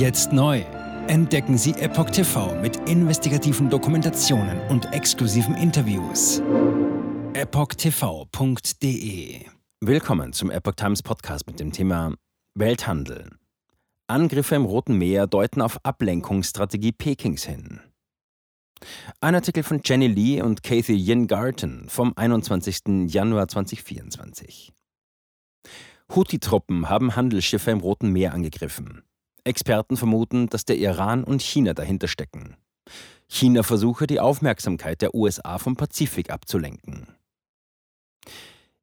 [0.00, 0.60] Jetzt neu.
[1.08, 6.40] Entdecken Sie Epoch TV mit investigativen Dokumentationen und exklusiven Interviews.
[7.34, 8.64] EpochTV.de
[9.82, 12.14] Willkommen zum Epoch Times Podcast mit dem Thema
[12.54, 13.28] Welthandel.
[14.06, 17.80] Angriffe im Roten Meer deuten auf Ablenkungsstrategie Pekings hin.
[19.20, 23.12] Ein Artikel von Jenny Lee und Kathy Yin Garten vom 21.
[23.12, 24.72] Januar 2024.
[26.14, 29.02] Houthi-Truppen haben Handelsschiffe im Roten Meer angegriffen.
[29.44, 32.56] Experten vermuten, dass der Iran und China dahinter stecken.
[33.28, 37.06] China versuche, die Aufmerksamkeit der USA vom Pazifik abzulenken.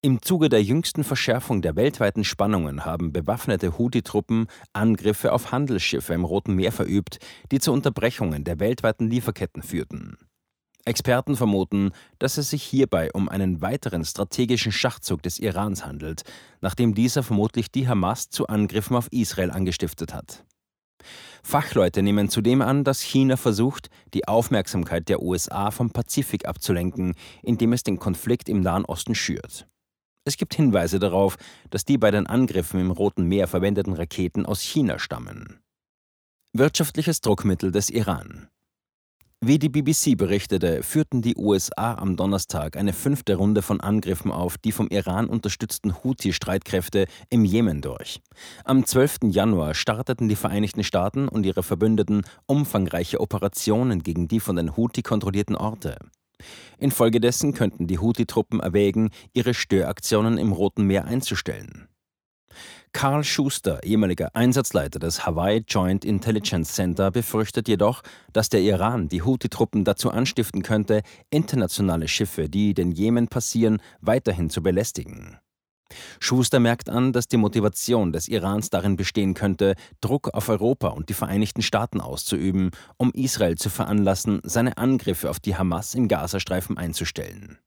[0.00, 6.24] Im Zuge der jüngsten Verschärfung der weltweiten Spannungen haben bewaffnete Houthi-Truppen Angriffe auf Handelsschiffe im
[6.24, 7.18] Roten Meer verübt,
[7.50, 10.16] die zu Unterbrechungen der weltweiten Lieferketten führten.
[10.88, 16.22] Experten vermuten, dass es sich hierbei um einen weiteren strategischen Schachzug des Irans handelt,
[16.60, 20.44] nachdem dieser vermutlich die Hamas zu Angriffen auf Israel angestiftet hat.
[21.42, 27.72] Fachleute nehmen zudem an, dass China versucht, die Aufmerksamkeit der USA vom Pazifik abzulenken, indem
[27.72, 29.66] es den Konflikt im Nahen Osten schürt.
[30.24, 31.36] Es gibt Hinweise darauf,
[31.70, 35.60] dass die bei den Angriffen im Roten Meer verwendeten Raketen aus China stammen.
[36.52, 38.48] Wirtschaftliches Druckmittel des Iran.
[39.40, 44.58] Wie die BBC berichtete, führten die USA am Donnerstag eine fünfte Runde von Angriffen auf
[44.58, 48.20] die vom Iran unterstützten Houthi-Streitkräfte im Jemen durch.
[48.64, 49.30] Am 12.
[49.30, 55.02] Januar starteten die Vereinigten Staaten und ihre Verbündeten umfangreiche Operationen gegen die von den Houthi
[55.02, 55.98] kontrollierten Orte.
[56.78, 61.86] Infolgedessen könnten die Houthi-Truppen erwägen, ihre Störaktionen im Roten Meer einzustellen.
[62.92, 69.22] Karl Schuster, ehemaliger Einsatzleiter des Hawaii Joint Intelligence Center, befürchtet jedoch, dass der Iran die
[69.22, 75.38] Houthi-Truppen dazu anstiften könnte, internationale Schiffe, die den Jemen passieren, weiterhin zu belästigen.
[76.20, 81.08] Schuster merkt an, dass die Motivation des Irans darin bestehen könnte, Druck auf Europa und
[81.08, 86.76] die Vereinigten Staaten auszuüben, um Israel zu veranlassen, seine Angriffe auf die Hamas im Gazastreifen
[86.76, 87.58] einzustellen.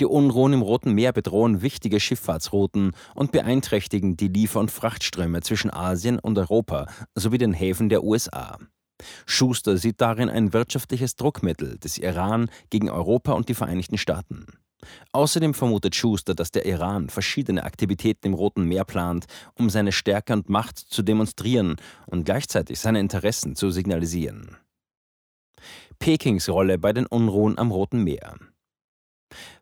[0.00, 5.72] Die Unruhen im Roten Meer bedrohen wichtige Schifffahrtsrouten und beeinträchtigen die Liefer- und Frachtströme zwischen
[5.72, 8.58] Asien und Europa sowie den Häfen der USA.
[9.26, 14.46] Schuster sieht darin ein wirtschaftliches Druckmittel des Iran gegen Europa und die Vereinigten Staaten.
[15.12, 20.32] Außerdem vermutet Schuster, dass der Iran verschiedene Aktivitäten im Roten Meer plant, um seine Stärke
[20.32, 24.56] und Macht zu demonstrieren und gleichzeitig seine Interessen zu signalisieren.
[25.98, 28.36] Pekings Rolle bei den Unruhen am Roten Meer.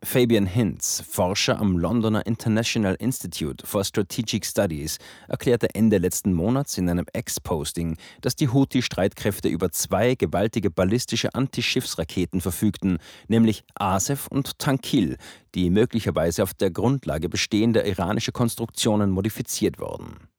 [0.03, 6.89] Fabian Hinz, Forscher am Londoner International Institute for Strategic Studies, erklärte Ende letzten Monats in
[6.89, 15.17] einem Ex-Posting, dass die Houthi-Streitkräfte über zwei gewaltige ballistische Antischiffsraketen verfügten, nämlich Asef und Tankil,
[15.55, 20.29] die möglicherweise auf der Grundlage bestehender iranischer Konstruktionen modifiziert wurden.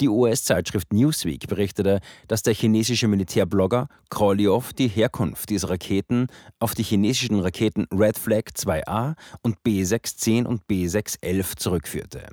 [0.00, 6.26] Die US-Zeitschrift Newsweek berichtete, dass der chinesische Militärblogger Krolov die Herkunft dieser Raketen
[6.58, 12.26] auf die chinesischen Raketen Red Flag 2A und B610 und B611 zurückführte.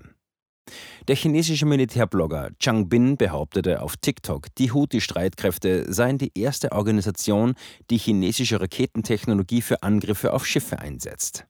[1.07, 7.55] Der chinesische Militärblogger Chang Bin behauptete auf TikTok, die Houthi-Streitkräfte seien die erste Organisation,
[7.89, 11.45] die chinesische Raketentechnologie für Angriffe auf Schiffe einsetzt.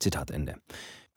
[0.00, 0.56] Zitat Ende.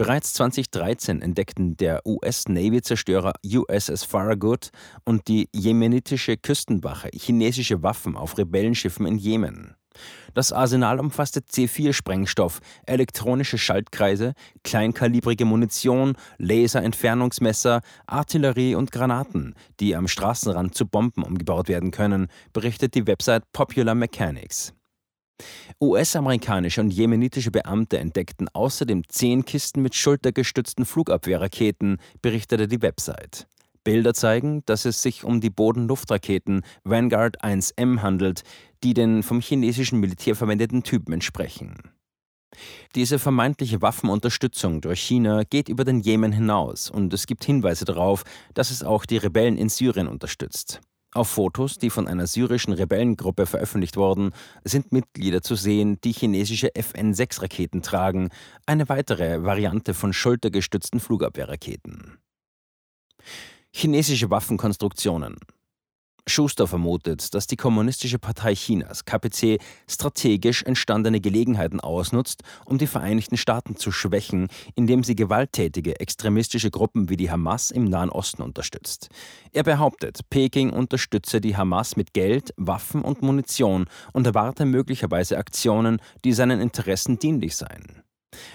[0.02, 4.72] Bereits 2013 entdeckten der US-Navy-Zerstörer USS Farragut
[5.06, 9.76] und die jemenitische Küstenwache chinesische Waffen auf Rebellenschiffen in Jemen.
[10.34, 20.74] Das Arsenal umfasste C4-Sprengstoff, elektronische Schaltkreise, kleinkalibrige Munition, Laserentfernungsmesser, Artillerie und Granaten, die am Straßenrand
[20.74, 24.74] zu Bomben umgebaut werden können, berichtet die Website Popular Mechanics.
[25.80, 33.48] US-amerikanische und jemenitische Beamte entdeckten außerdem zehn Kisten mit schultergestützten Flugabwehrraketen, berichtete die Website.
[33.84, 38.44] Bilder zeigen, dass es sich um die Boden-Luft-Raketen Vanguard 1M handelt,
[38.84, 41.76] die den vom chinesischen Militär verwendeten Typen entsprechen.
[42.96, 48.24] Diese vermeintliche Waffenunterstützung durch China geht über den Jemen hinaus und es gibt Hinweise darauf,
[48.54, 50.82] dass es auch die Rebellen in Syrien unterstützt.
[51.14, 54.32] Auf Fotos, die von einer syrischen Rebellengruppe veröffentlicht wurden,
[54.64, 58.30] sind Mitglieder zu sehen, die chinesische FN-6-Raketen tragen,
[58.66, 62.18] eine weitere Variante von schultergestützten Flugabwehrraketen.
[63.74, 65.36] Chinesische Waffenkonstruktionen
[66.28, 73.38] Schuster vermutet, dass die Kommunistische Partei Chinas KPC strategisch entstandene Gelegenheiten ausnutzt, um die Vereinigten
[73.38, 79.10] Staaten zu schwächen, indem sie gewalttätige extremistische Gruppen wie die Hamas im Nahen Osten unterstützt.
[79.52, 86.02] Er behauptet, Peking unterstütze die Hamas mit Geld, Waffen und Munition und erwarte möglicherweise Aktionen,
[86.24, 88.01] die seinen Interessen dienlich seien.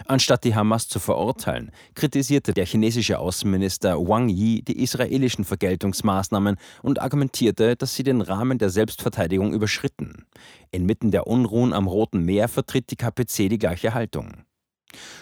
[0.06, 7.00] Anstatt die Hamas zu verurteilen, kritisierte der chinesische Außenminister Wang Yi die israelischen Vergeltungsmaßnahmen und
[7.00, 10.26] argumentierte, dass sie den Rahmen der Selbstverteidigung überschritten.
[10.70, 14.44] Inmitten der Unruhen am Roten Meer vertritt die KPC die gleiche Haltung.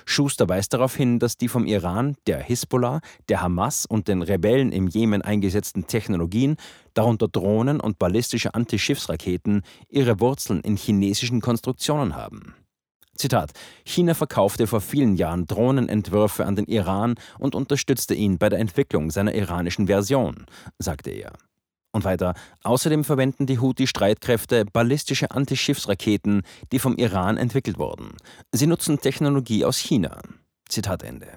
[0.05, 4.73] Schuster weist darauf hin, dass die vom Iran, der Hisbollah, der Hamas und den Rebellen
[4.73, 6.57] im Jemen eingesetzten Technologien,
[6.93, 12.55] darunter Drohnen und ballistische Antischiffsraketen, ihre Wurzeln in chinesischen Konstruktionen haben.
[13.17, 13.53] Zitat:
[13.85, 19.11] China verkaufte vor vielen Jahren Drohnenentwürfe an den Iran und unterstützte ihn bei der Entwicklung
[19.11, 20.47] seiner iranischen Version,
[20.79, 21.33] sagte er.
[21.93, 22.35] Und weiter,
[22.65, 28.17] außerdem verwenden die Houthi-Streitkräfte ballistische Antischiffsraketen, die vom Iran entwickelt wurden.
[28.51, 30.21] Sie nutzen Technologie aus China.
[30.69, 31.29] Zitat Ende.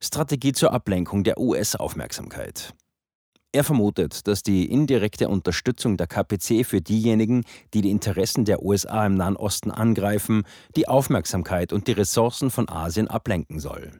[0.00, 2.74] Strategie zur Ablenkung der US-Aufmerksamkeit.
[3.54, 9.06] Er vermutet, dass die indirekte Unterstützung der KPC für diejenigen, die die Interessen der USA
[9.06, 10.42] im Nahen Osten angreifen,
[10.74, 13.92] die Aufmerksamkeit und die Ressourcen von Asien ablenken soll.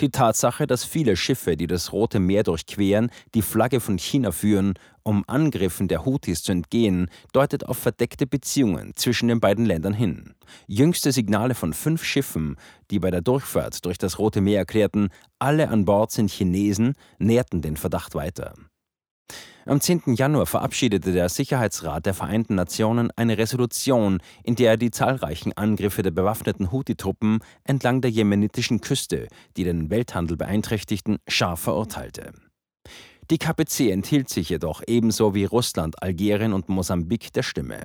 [0.00, 4.72] Die Tatsache, dass viele Schiffe, die das Rote Meer durchqueren, die Flagge von China führen,
[5.02, 10.32] um Angriffen der Houthis zu entgehen, deutet auf verdeckte Beziehungen zwischen den beiden Ländern hin.
[10.66, 12.56] Jüngste Signale von fünf Schiffen,
[12.90, 17.60] die bei der Durchfahrt durch das Rote Meer erklärten, alle an Bord sind Chinesen, nährten
[17.60, 18.54] den Verdacht weiter.
[19.66, 20.14] Am 10.
[20.14, 26.02] Januar verabschiedete der Sicherheitsrat der Vereinten Nationen eine Resolution, in der er die zahlreichen Angriffe
[26.02, 32.32] der bewaffneten Houthi-Truppen entlang der jemenitischen Küste, die den Welthandel beeinträchtigten, scharf verurteilte.
[33.30, 37.84] Die KPC enthielt sich jedoch ebenso wie Russland, Algerien und Mosambik der Stimme.